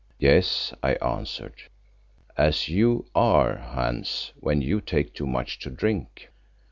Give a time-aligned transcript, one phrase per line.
[0.17, 1.61] "Yes," I answered,
[2.35, 6.31] "as you are, Hans, when you take too much to drink."